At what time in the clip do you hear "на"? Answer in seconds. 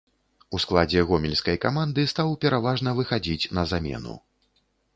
3.59-3.69